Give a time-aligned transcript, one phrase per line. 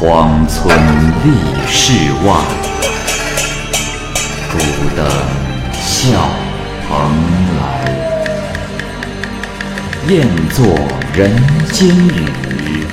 [0.00, 0.72] 荒村
[1.24, 1.28] 立
[1.66, 1.92] 世
[2.24, 2.32] 外，
[4.52, 4.56] 孤
[4.94, 5.04] 灯
[5.72, 6.30] 笑
[6.86, 6.88] 蓬
[7.58, 7.60] 莱。
[10.06, 10.64] 雁作
[11.12, 11.36] 人
[11.72, 12.86] 间雨，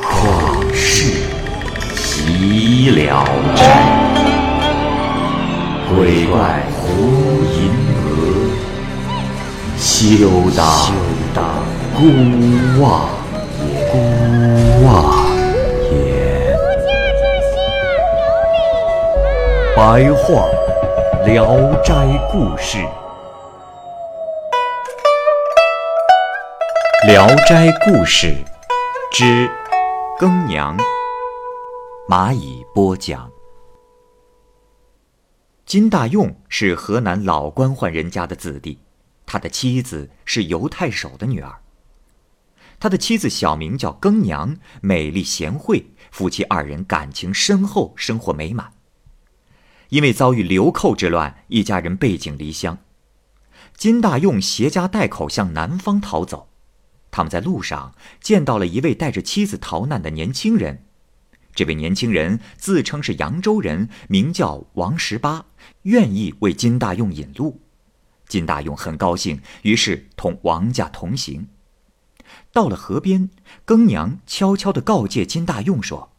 [0.00, 1.12] 旷世
[1.96, 3.26] 岂了
[3.56, 3.60] 斋。
[5.88, 6.84] 鬼怪胡
[7.50, 7.72] 银
[8.04, 8.06] 娥，
[9.76, 10.28] 休
[11.34, 11.44] 当
[11.92, 12.00] 孤
[12.80, 13.08] 望
[13.66, 13.66] 也。
[13.90, 13.94] 孤
[14.86, 15.15] 望
[19.76, 20.48] 白话
[21.26, 21.44] 《聊
[21.82, 21.92] 斋
[22.32, 22.78] 故事》，
[27.06, 28.28] 《聊斋故事》
[29.12, 29.50] 之
[30.18, 30.74] 更娘，
[32.08, 33.30] 蚂蚁播讲。
[35.66, 38.78] 金大用是河南老官宦人家的子弟，
[39.26, 41.54] 他的妻子是犹太守的女儿。
[42.80, 48.72] 他的妻子小名叫更娘，美丽贤惠，夫妻二人感情深厚，生活美满。
[49.90, 52.78] 因为遭遇流寇之乱，一家人背井离乡。
[53.76, 56.48] 金大用携家带口向南方逃走，
[57.10, 60.84] 他们在路上见到了一位带着妻子逃难的年轻人。
[61.54, 65.46] 这位年轻人自称是扬州人，名叫王十八，
[65.82, 67.60] 愿意为金大用引路。
[68.28, 71.48] 金大用很高兴，于是同王家同行。
[72.52, 73.30] 到了河边，
[73.64, 76.12] 更娘悄悄地告诫金大用说：“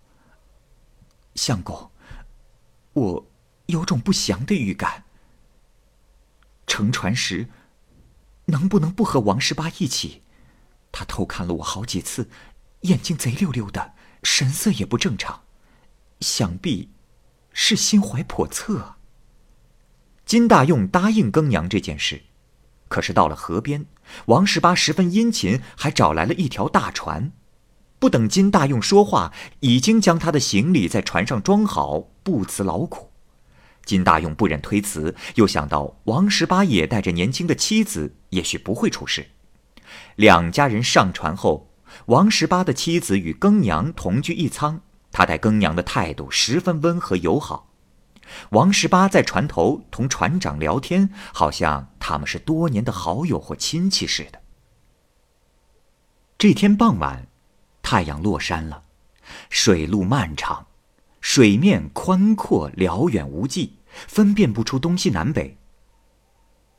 [1.35, 1.91] 相公，
[2.93, 3.25] 我……”
[3.67, 5.05] 有种不祥的预感。
[6.65, 7.47] 乘船时，
[8.45, 10.23] 能不能不和王十八一起？
[10.91, 12.29] 他偷看了我好几次，
[12.81, 15.43] 眼睛贼溜溜的，神色也不正常，
[16.19, 16.89] 想必
[17.53, 18.95] 是心怀叵测。
[20.25, 22.23] 金大用答应更娘这件事，
[22.89, 23.85] 可是到了河边，
[24.25, 27.31] 王十八十分殷勤，还找来了一条大船。
[27.99, 33.06] 不等金大用说话，已经将他的行李在船上装好，不辞劳苦。
[33.87, 39.27] 金大用不忍推辞，又想到王十八也带着年轻的妻子，也许不会出事。
[40.17, 41.73] 两家人上船后，
[42.07, 44.81] 王十八的妻子与更娘同居一舱，
[45.11, 47.71] 他待更娘的态度十分温和友好。
[48.49, 54.41] 王十八在船头同船长聊天，好像他们是多年的好友或亲戚似的。
[56.37, 57.27] 这天傍晚，
[57.81, 58.83] 太阳落山了，
[59.49, 60.67] 水路漫长，
[61.21, 63.76] 水面宽阔辽远无际。
[64.07, 65.57] 分辨不出东西南北。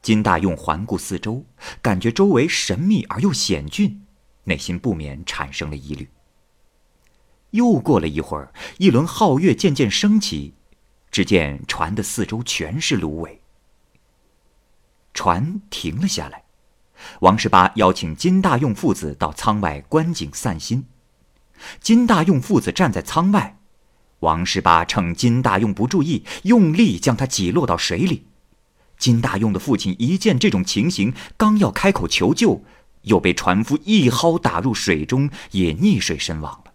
[0.01, 1.45] 金大用环顾四周，
[1.83, 4.03] 感觉周围神秘而又险峻，
[4.45, 6.09] 内心不免产生了疑虑。
[7.51, 10.55] 又过了一会儿，一轮皓月渐渐升起，
[11.11, 13.41] 只见船的四周全是芦苇。
[15.13, 16.45] 船停了下来，
[17.21, 20.87] 王十八邀请金大用父子到舱外观景散心。
[21.81, 23.58] 金大用父子站在舱外。
[24.21, 28.25] 王十八趁金大用不注意，用力将他挤落到水里。
[28.99, 32.65] 金大用的父亲一见这种情形，刚要开口求救，
[33.03, 36.73] 又被船夫一篙打入水中，也溺水身亡了。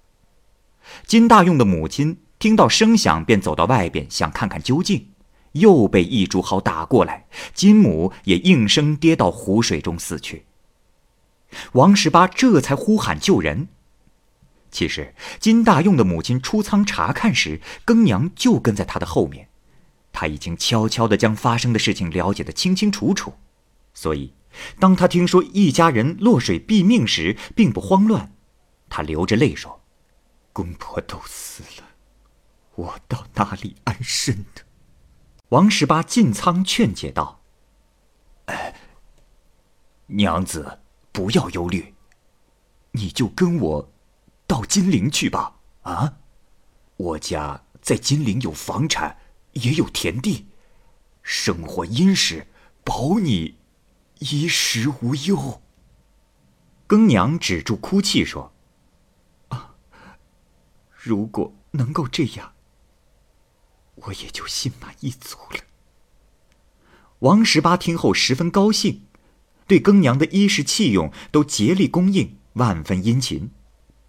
[1.06, 5.08] 金大用的母亲听到声响，便走到外边想看看究竟，
[5.52, 10.46] 又被一竹篙打过来，金母也应声跌到湖水中死去。
[11.74, 13.68] 王十八这才呼喊救人。
[14.74, 19.48] 其实，金大用的母亲出舱查看时，更娘就跟在他的后面。
[20.12, 23.36] 他已经悄悄地将发生的事情了解得清清楚楚，
[23.94, 24.34] 所以，
[24.80, 28.34] 当他听说一家人落水毙命时，并不慌乱。
[28.90, 29.82] 他流着泪说
[30.52, 31.88] ：“公婆都死了，
[32.74, 34.62] 我到哪里安身呢？”
[35.50, 37.42] 王十八进舱劝解道
[38.46, 38.74] ：“哎
[40.08, 40.80] 娘子，
[41.12, 41.94] 不要忧虑，
[42.94, 43.90] 你就跟我。”
[44.54, 46.20] 到金陵去吧，啊！
[46.98, 49.18] 我家在金陵有房产，
[49.54, 50.46] 也有田地，
[51.24, 52.46] 生活殷实，
[52.84, 53.58] 保你
[54.20, 55.60] 衣食无忧。
[56.86, 58.54] 更娘止住哭泣说
[59.50, 59.74] ：“啊，
[60.92, 62.54] 如果能够这样，
[63.96, 65.62] 我也就心满意足了。”
[67.26, 69.08] 王十八听后十分高兴，
[69.66, 73.50] 对更娘的衣食器用都竭力供应，万分殷勤。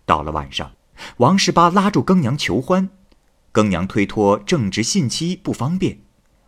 [0.06, 0.72] 到了晚上，
[1.18, 2.90] 王十八拉住更娘求欢，
[3.52, 6.00] 更娘推脱正值信期不方便，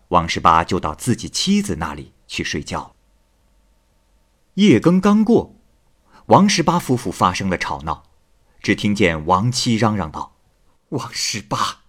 [0.09, 2.95] 王十八就到自己妻子那里去睡觉。
[4.55, 5.57] 夜更刚过，
[6.27, 8.05] 王十八夫妇发生了吵闹，
[8.61, 10.37] 只听见王妻嚷嚷道
[10.91, 11.83] ：“王十八，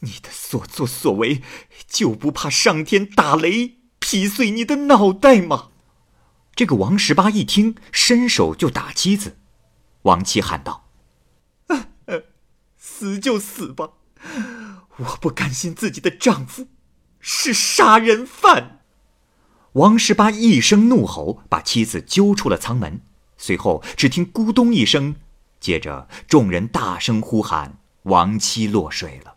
[0.00, 1.42] 你的所作所为，
[1.86, 5.70] 就不怕上天打雷劈碎你的脑袋吗？”
[6.56, 9.36] 这个王十八一听，伸手就打妻子。
[10.06, 10.88] 王七喊道
[12.78, 13.94] ：“死就死吧，
[14.98, 16.68] 我不甘心自己的丈夫
[17.18, 18.84] 是杀人犯。
[19.72, 23.00] 王十八一声怒吼，把妻子揪出了舱门。
[23.36, 25.16] 随后，只听咕咚一声，
[25.58, 29.34] 接着众人大声呼喊：“王妻落水了。”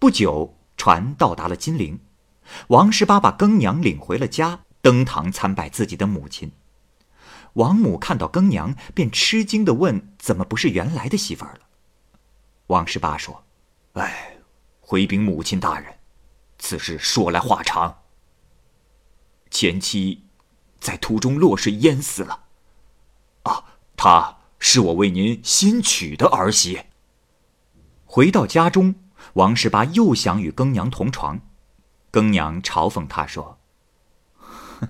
[0.00, 2.00] 不久，船到达了金陵，
[2.68, 6.52] 王十八把庚娘领回了家，登堂参拜自己的母亲。
[7.58, 11.60] 王母看到庚娘，便吃惊地问：“怎么不是原来的媳妇儿了？”
[12.68, 13.44] 王十八说
[13.94, 14.38] ：“哎，
[14.80, 15.98] 回禀母亲大人，
[16.58, 18.02] 此事说来话长。”
[19.50, 20.28] 前妻
[20.78, 22.44] 在途中落水淹死了。
[23.42, 23.64] 啊，
[23.96, 26.84] 她是我为您新娶的儿媳。
[28.04, 28.94] 回到家中，
[29.32, 31.40] 王十八又想与庚娘同床，
[32.12, 33.58] 庚娘嘲讽他说
[34.38, 34.88] ：“哼，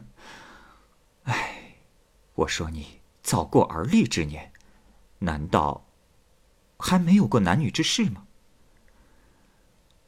[1.24, 1.76] 哎，
[2.38, 4.52] 我说你早过而立之年，
[5.20, 5.86] 难道
[6.78, 8.26] 还没有过男女之事吗？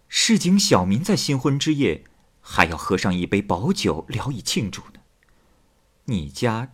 [0.08, 2.04] 市井小民在新婚之夜。”
[2.42, 5.00] 还要喝上一杯薄酒，聊以庆祝呢。
[6.06, 6.72] 你家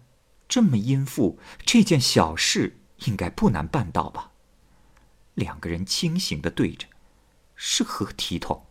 [0.49, 4.31] 这么殷富，这件小事应该不难办到吧？
[5.35, 6.87] 两个人清醒的对着，
[7.57, 8.65] 是何体统？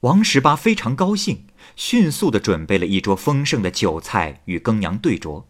[0.00, 1.46] 王十八非常高兴，
[1.76, 5.44] 迅速的准备了一桌丰盛的酒菜与庚娘对酌。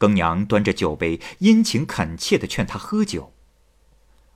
[0.00, 3.34] 庚娘端着酒杯，殷勤恳切地劝他喝酒。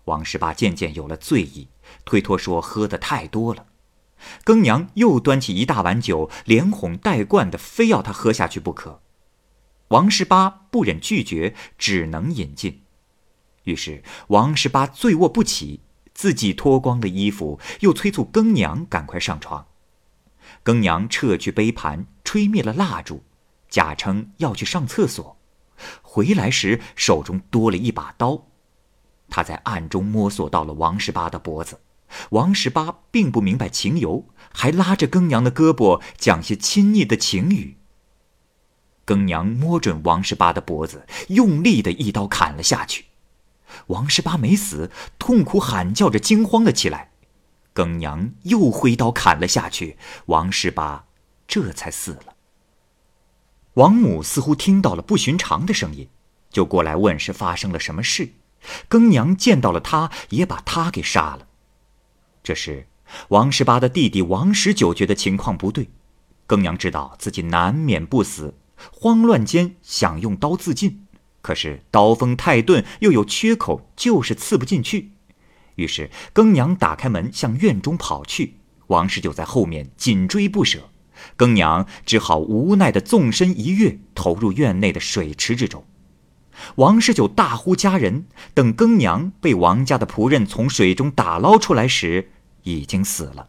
[0.05, 1.69] 王十八渐渐有了醉意，
[2.05, 3.69] 推脱说喝得太多了。
[4.45, 9.01] 庚娘又端起一大碗酒，连哄带灌的，非要他喝下去不可。
[9.89, 12.83] 王十八不忍拒绝，只能饮尽。
[13.63, 15.81] 于是王十八醉卧不起，
[16.13, 19.67] 自己脱光了衣服，又催促庚娘赶快上床。
[20.63, 23.23] 庚娘撤去杯盘，吹灭了蜡烛，
[23.71, 25.39] 假称要去上厕所。
[26.03, 28.47] 回来时手中多了一把刀，
[29.29, 31.81] 他在暗中摸索到了王十八的脖子。
[32.31, 37.77] 王十八并不明白情由，还拉着庚娘的胳膊讲些亲昵的情语。
[39.05, 43.07] 庚娘摸准王十八的脖子，用力的一刀砍了下去。
[43.89, 47.11] 王十八没死，痛苦喊叫着惊慌了起来。
[47.75, 51.07] 庚娘又挥刀砍了下去，王十八
[51.49, 52.34] 这才死了。
[53.75, 56.09] 王母似乎听到了不寻常的声音，
[56.51, 58.35] 就过来问是发生了什么事。
[58.89, 61.49] 庚娘见到了他，也把他给杀了。
[62.43, 62.87] 这时，
[63.29, 65.89] 王十八的弟弟王十九觉得情况不对，
[66.47, 68.55] 庚娘知道自己难免不死，
[68.93, 71.07] 慌乱间想用刀自尽，
[71.43, 75.11] 可是刀锋太钝，又有缺口，就是刺不进去。
[75.75, 78.55] 于是，庚娘打开门向院中跑去，
[78.87, 80.89] 王十九在后面紧追不舍，
[81.37, 85.85] 更娘只好无奈的纵身一跃，投入院内的水池之中。
[86.77, 92.31] 王十九大呼家人，等更娘被王家的仆人从水中打捞出来时。
[92.63, 93.49] 已经死了，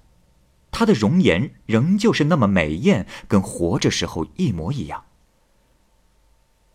[0.72, 5.06] 她的容颜仍旧是那么美艳，跟活着时候一模一样。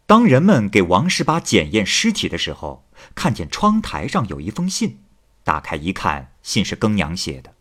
[0.06, 5.00] 当人们给王十八检验尸体的时候，看见窗台上有一封信，
[5.44, 7.52] 打开一看，信是更娘写的。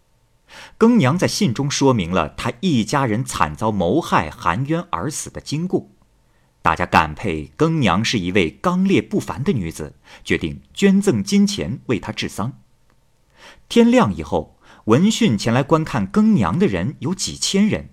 [0.77, 5.89] 庚娘在信中说明了她一家人惨遭谋害、含冤而死的经过。
[6.61, 12.59] 大家感佩庚娘是一位刚烈不凡的女子，决定捐赠金钱为她治丧。
[13.68, 14.56] 天亮以后。
[14.85, 17.89] 闻讯前来观看庚娘的人有几千人，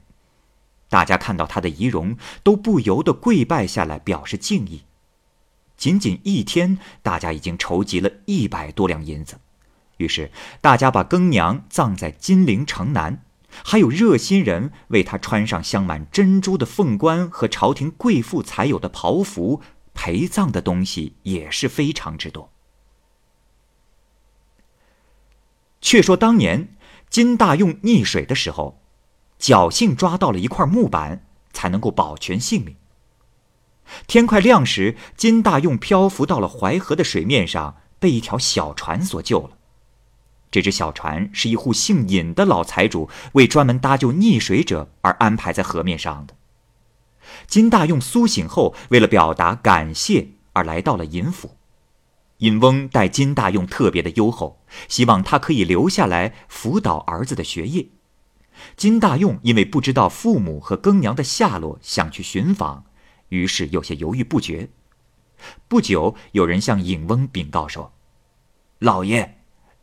[0.89, 4.85] 大家看到她的仪容，都不由得跪拜下来表示敬意。
[5.77, 9.39] 仅仅一天，大家已经筹集了一百多两银子，
[9.99, 13.23] 于是大家把庚娘葬在金陵城南，
[13.65, 19.61] 还有热心人为她穿上镶满珍珠的凤冠和朝廷贵妇才有的袍服，
[19.95, 22.51] 陪葬的东西也是非常之多。
[25.81, 26.69] 却说当年。
[27.09, 28.83] 金大用溺水的时候，
[29.39, 32.75] 侥幸抓到了一块木板，才能够保全性命。
[34.09, 39.57] 天快亮时，金大用漂浮到了淮河的水面上，被一条小船所救了。
[40.57, 46.35] 这只小船是一户姓尹的老财主为专门搭救溺水者而安排在河面上的。
[47.47, 51.59] 金大用苏醒后，为了表达感谢而来到了尹府。
[52.39, 57.89] 尹翁待金大用特别的优厚，希望他可以留下来辅导儿子的学业。
[58.79, 62.87] 金大用因为不知道父母和庚娘的下落，想去寻访，
[63.29, 64.71] 于是有些犹豫不决。
[65.69, 67.93] 不久，有人向尹翁禀告说
[68.81, 69.36] ：“老爷，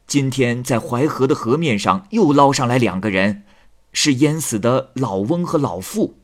[0.05, 3.43] 今天在淮河的河面上又捞上来两个人，
[3.91, 6.17] 是淹死的老翁和老妇。”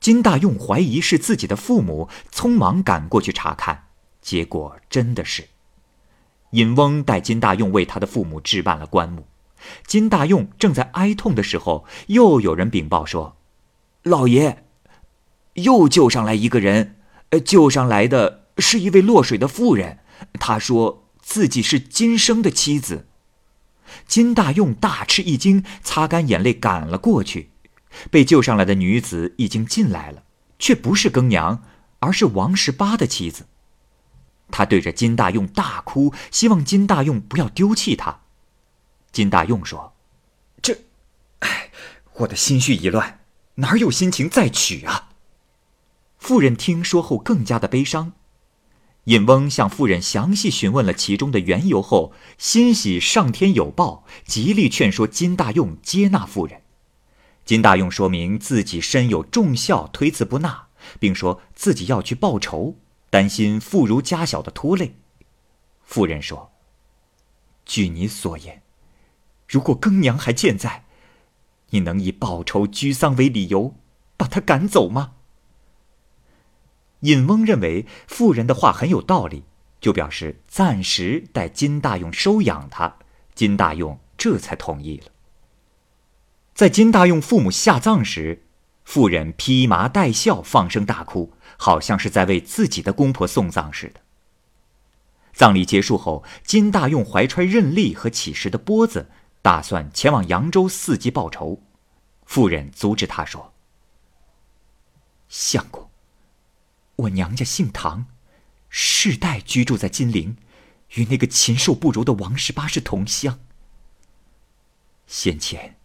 [0.00, 3.86] 金大用怀疑是自己的父母，匆忙赶过去查看。
[4.22, 5.48] 结果真的是，
[6.50, 9.26] 尹翁带金大用为他的父母置办了棺木。
[9.86, 13.36] 金大用正在哀痛的时候，又有人禀报说
[14.04, 14.64] ：“老爷，
[15.54, 16.94] 又救上来一个人。
[17.30, 19.98] 呃，救上来的是一位落水的妇人。
[20.38, 23.06] 他说自己是今生的妻子。”
[24.08, 27.50] 金大用大吃一惊，擦干眼泪赶了过去。
[28.10, 30.22] 被救上来的女子已经进来了，
[30.58, 31.62] 却不是更娘，
[32.00, 33.46] 而是王十八的妻子。
[34.50, 38.20] 他对着金大用大哭，希望金大用不要丢弃他。
[39.12, 39.94] 金大用说
[40.62, 40.84] ：“这，
[41.40, 41.70] 哎，
[42.14, 43.20] 我的心绪已乱，
[43.56, 45.10] 哪有心情再娶啊？”
[46.18, 48.12] 妇人听说后更加的悲伤。
[49.08, 56.60] 尹翁向妇人详细询问了其中的缘由后，欣喜上天有报，极力劝说金大用接纳妇人。
[57.46, 60.66] 金大用说明自己身有重孝，推辞不纳，
[61.00, 62.76] 并说自己要去报仇。
[63.08, 64.96] 担心妇孺家小的拖累，
[65.82, 66.52] 妇人说
[67.64, 68.60] ：“据你所言，
[69.48, 70.84] 如果更娘还健在，
[71.70, 73.74] 你能以报仇居丧为理由
[74.18, 75.12] 把她赶走吗？”
[77.00, 79.44] 尹翁认为妇人的话很有道理，
[79.80, 82.96] 就表示暂时带金大用收养他。
[83.34, 85.12] 金大用这才同意了。
[86.54, 88.44] 在金大用父母下葬时，
[88.84, 91.34] 妇人披麻戴孝，放声大哭。
[91.60, 94.00] 好像是在为自己的公婆送葬似的。
[95.32, 99.10] 葬礼结束后，金大用怀揣任力和乞食的钵子，
[99.42, 101.60] 打算前往扬州伺机报仇。
[102.24, 103.52] 妇人阻止他说
[105.28, 105.87] ：“相公，
[106.98, 108.06] 我娘家姓唐，
[108.68, 110.36] 世代居住在金陵，
[110.94, 113.38] 与那个禽兽不如的王十八是同乡。
[115.06, 115.78] 先前，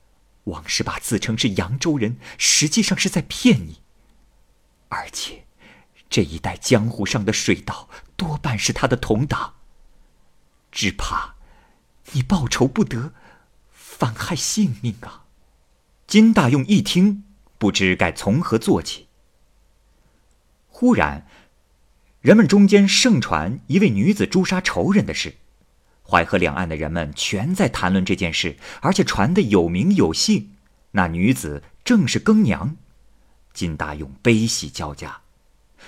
[0.46, 3.82] 王十八自称是扬州人，实际上是在骗你，
[4.90, 5.46] 而且。”
[6.10, 9.56] 这一带江湖上的水道多半是他的同党，
[10.72, 11.34] 只怕
[12.12, 13.16] 你报仇不得，
[13.72, 15.26] 反害性命啊！
[16.06, 17.24] 金大用一听，
[17.58, 19.08] 不知该从何做起。
[20.84, 21.26] 忽然，
[22.20, 25.38] 人们中间盛传一位女子诛杀仇人的事，
[26.06, 30.58] 淮河两岸的人们全在谈论这件事，而且传得有名有姓。
[30.92, 32.76] 那女子正是更娘，
[33.54, 35.22] 金大勇悲喜交加。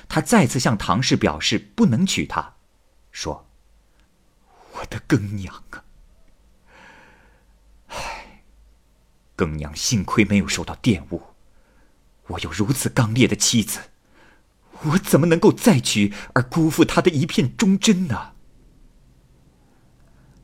[0.08, 2.54] 他再次向唐氏表示不能娶她，
[3.12, 3.50] 说
[4.80, 5.84] ：“我的更娘啊，
[7.88, 8.44] 唉，
[9.36, 11.22] 更娘幸亏没有受到玷污，
[12.28, 13.90] 我有如此刚烈的妻子，
[14.84, 18.34] 我怎么能够再娶而辜负他的一片忠贞呢？”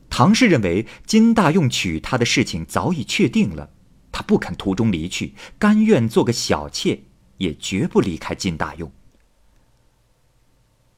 [0.10, 3.72] 唐氏认为金大用娶她的事情早已确定了，
[4.12, 7.04] 他不肯途中离去，甘愿做个小妾，
[7.38, 8.92] 也绝不离开金大用。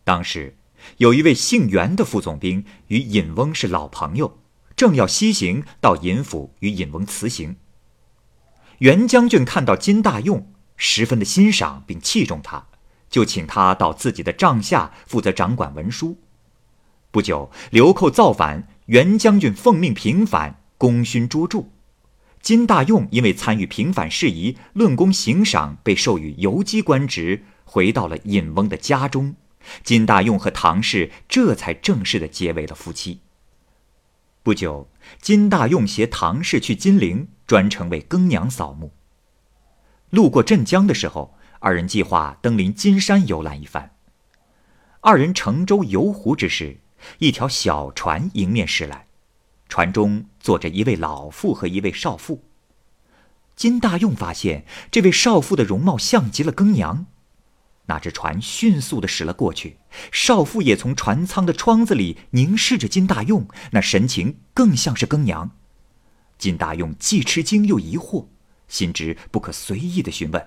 [0.03, 0.57] 当时，
[0.97, 4.39] 有一位姓袁的副总兵与尹翁是老朋友，
[4.75, 7.55] 正要西行到尹府与尹翁辞行。
[8.79, 12.67] 袁将军看到金大用，十分的欣赏并器重他，
[13.13, 16.17] 就请他到自己的帐下负责掌管文书。
[17.11, 21.65] 不久，流寇造反，袁将军奉命平反，功勋卓著。
[22.41, 29.35] 金大用因为参与平反事宜，论功行赏，被授予游击官职，回到了尹翁的家中。
[29.83, 33.19] 金大用和唐氏这才正式的结为了夫妻。
[34.41, 34.89] 不久，
[35.21, 38.91] 金大用携唐氏去金陵，专程为更娘扫墓。
[40.09, 43.95] 路过镇江的时候，二人计划登临金山游览一番。
[44.99, 46.81] 二人乘舟游湖之时，
[47.19, 49.07] 一条小船迎面驶来，
[49.69, 52.43] 船中坐着一位老妇和一位少妇。
[53.55, 57.05] 金大用发现这位少妇的容貌像极了更娘。
[57.85, 59.77] 那只船迅速的驶了过去，
[60.11, 65.51] 少妇也从船舱的窗子里凝视着金大用，那神情更像是更娘。
[66.37, 68.27] 金大用既吃惊又疑惑，
[68.67, 70.45] 心知不可随意的询问，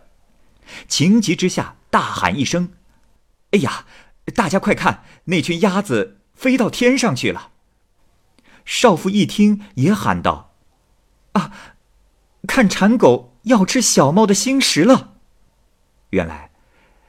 [0.89, 2.71] 情急之下大喊一声
[3.53, 3.87] ：“哎呀，
[4.35, 7.51] 大家快看，那群鸭子飞到天上去了！”
[8.65, 10.55] 少妇一听也喊道
[11.33, 11.53] ：“啊，
[12.47, 15.15] 看馋狗要吃小猫的星食了！”
[16.11, 16.51] 原来。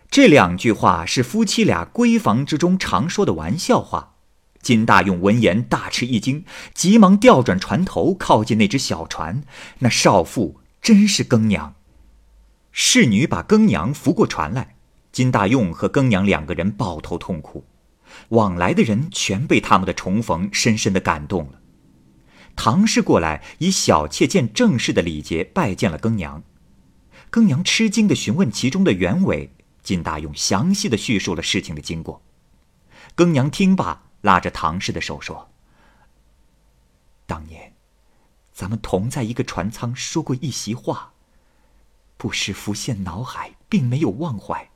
[0.09, 4.13] 这两句话是夫妻俩闺房之中常说的玩笑话。
[4.61, 9.43] 金大勇闻言大吃一惊，急忙调转船头，靠近那只小船。
[9.79, 11.75] 那少妇真是更娘。
[12.79, 14.75] 侍女把更娘扶过船来，
[15.11, 17.65] 金大用和更娘两个人抱头痛哭。
[18.29, 21.59] 往来的人全被他们的重逢深深的感动了。
[22.55, 26.43] 唐氏过来，以小妾见正室的礼节拜见了更娘。
[27.31, 29.49] 更娘吃惊的询问其中的原委。
[29.81, 32.21] 金大用详细的叙述了事情的经过。
[33.15, 35.49] 更娘听罢，拉着唐氏的手说
[37.25, 37.73] ：“当年，
[38.53, 41.13] 咱们同在一个船舱说过一席话，
[42.17, 44.69] 不时浮现脑海，并没有忘怀。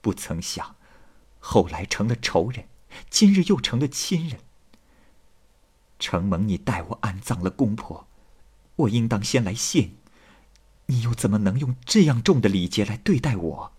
[0.00, 0.76] 不曾想，
[1.40, 2.68] 后来成了仇人，
[3.08, 4.38] 今日又成了亲人。
[5.98, 8.06] 承蒙你代我安葬了公婆，
[8.76, 9.96] 我应当先来谢你，
[10.86, 13.72] 你又怎么能用这样重的礼节来对待我？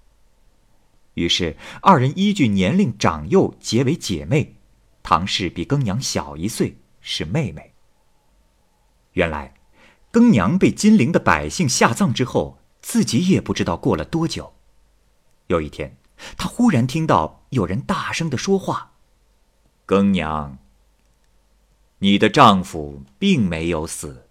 [1.14, 4.56] 于是二人依据年龄长幼结为姐妹，
[5.04, 7.74] 唐氏比庚娘小一岁，是妹妹。
[9.14, 9.54] 原来，
[10.16, 14.54] 庚娘被金陵的百姓下葬之后，自己也不知道过了多久。
[15.48, 15.98] 有一天，
[16.38, 18.94] 她忽然听到有人大声的说话
[19.86, 20.58] ：“庚娘。”
[22.00, 24.30] 你的丈夫并没有死，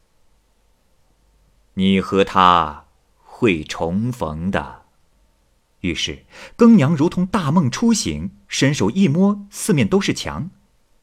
[1.75, 2.87] 你和他
[3.23, 4.85] 会重逢的。
[5.81, 6.25] 于是，
[6.57, 10.49] 庚娘如同大梦初醒，伸手一摸，四面都是墙。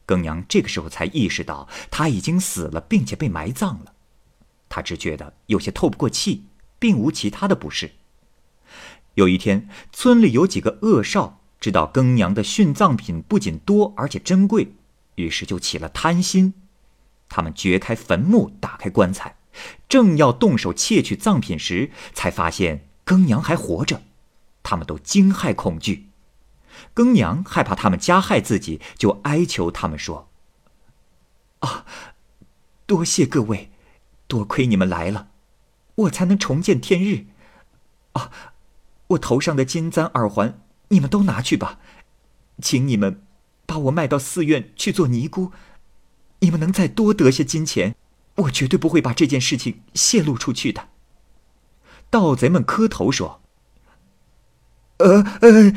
[0.08, 3.91] 庚娘这个时候才意识到，他已经死了，并且被埋葬了。
[4.74, 6.46] 他只觉得有些透不过气，
[6.78, 7.90] 并无其他的不适。
[9.16, 14.72] 有一天，村里有几个恶少知道庚娘的殉葬品不仅多，而且珍贵，
[15.16, 16.54] 于是就起了贪心。
[17.28, 19.36] 他们掘开坟墓，打开棺材，
[19.90, 24.00] 正要动手窃取葬品时，才发现庚娘还活着。
[24.62, 26.08] 他们都惊骇恐惧。
[26.94, 30.30] 庚娘害怕他们加害自己，就哀求他们说
[31.60, 31.84] ：“啊，
[32.86, 33.71] 多谢各位，
[34.32, 35.28] 多亏你们来了，
[35.96, 37.26] 我才能重见天日。
[38.12, 38.30] 啊，
[39.08, 40.58] 我头上的金簪、耳环，
[40.88, 41.78] 你们都拿去吧，
[42.62, 43.22] 请你们
[43.66, 45.52] 把我卖到寺院去做尼姑。”
[46.40, 47.94] 你们能再多得些金钱，
[48.36, 50.88] 我绝对不会把这件事情泄露出去的。
[52.08, 53.40] 盗贼们磕头说
[55.02, 55.72] ：“呃呃，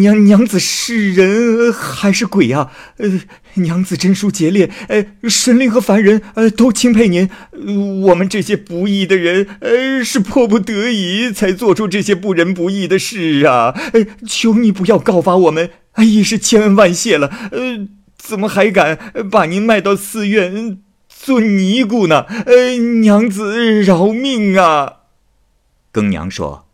[0.00, 2.70] 娘娘子是人还是鬼啊？
[2.98, 3.20] 呃，
[3.54, 7.28] 娘子真淑节烈，呃，神灵和凡人呃都钦佩您。
[8.02, 13.74] 我们这些不义的人，呃，是迫不得已才做出这些不仁不义的事啊！
[13.92, 17.30] 呃，求你不要告发我们，已是千恩万谢了。
[17.52, 18.98] 呃。”怎么还敢
[19.30, 22.22] 把您卖到寺院做尼姑呢？
[22.46, 24.94] 呃，娘子饶命啊！
[25.92, 26.65] 庚娘说：“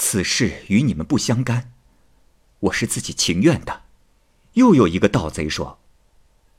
[0.00, 1.72] 此事与你们不相干，
[2.60, 3.80] 我是自己情愿的。”
[4.54, 5.78] 又有一个盗贼说：“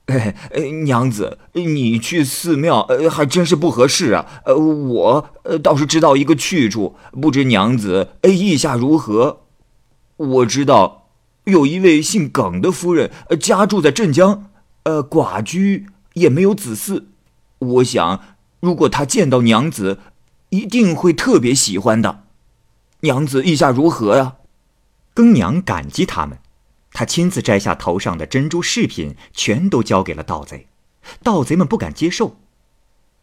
[0.07, 0.35] 哎，
[0.83, 4.43] 娘子，你去寺庙还真是不合适啊。
[4.45, 5.29] 呃，我
[5.63, 9.41] 倒是知道一个去处，不知娘子意下如何？
[10.17, 10.97] 我知道。”
[11.45, 14.51] 有一位姓耿的夫人，家住在镇江，
[14.83, 17.05] 呃，寡居，也没有子嗣。
[17.57, 18.21] 我想，
[18.59, 19.97] 如果他见到娘子，
[20.49, 22.25] 一定会特别喜欢的。
[23.01, 24.35] 娘子意下如何呀？
[25.15, 26.37] 庚娘感激他们，
[26.91, 30.67] 她亲自摘下头上的珍珠饰品，全都交给了盗贼。
[31.23, 32.35] 盗贼们不敢接受，